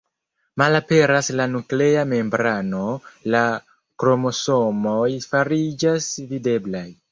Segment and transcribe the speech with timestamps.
[0.59, 2.81] Malaperas la nuklea membrano,
[3.37, 3.43] la
[4.05, 6.87] kromosomoj fariĝas videblaj.